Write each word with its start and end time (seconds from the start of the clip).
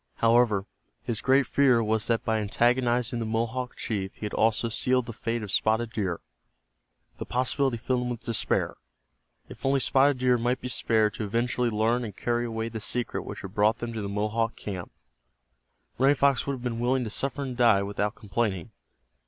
However, 0.15 0.65
his 1.03 1.21
great 1.21 1.45
fear 1.45 1.83
was 1.83 2.07
that 2.07 2.25
by 2.25 2.39
antagonizing 2.39 3.19
the 3.19 3.25
Mohawk 3.27 3.75
chief 3.75 4.15
he 4.15 4.25
had 4.25 4.33
also 4.33 4.67
sealed 4.67 5.05
the 5.05 5.13
fate 5.13 5.43
of 5.43 5.51
Spotted 5.51 5.91
Deer. 5.91 6.21
The 7.19 7.25
possibility 7.27 7.77
filled 7.77 8.01
him 8.01 8.09
with 8.09 8.21
despair. 8.21 8.77
If 9.47 9.63
only 9.63 9.79
Spotted 9.79 10.17
Deer 10.17 10.39
might 10.39 10.59
be 10.59 10.69
spared 10.69 11.13
to 11.13 11.23
eventually 11.23 11.69
learn 11.69 12.03
and 12.03 12.17
carry 12.17 12.45
away 12.47 12.67
the 12.67 12.79
secret 12.79 13.21
which 13.25 13.41
had 13.41 13.53
brought 13.53 13.77
them 13.77 13.93
to 13.93 14.01
the 14.01 14.09
Mohawk 14.09 14.55
camp, 14.55 14.91
Running 15.99 16.15
Fox 16.15 16.47
would 16.47 16.53
have 16.53 16.63
been 16.63 16.79
willing 16.79 17.03
to 17.03 17.11
suffer 17.11 17.43
and 17.43 17.55
die 17.55 17.83
without 17.83 18.15
complaining. 18.15 18.71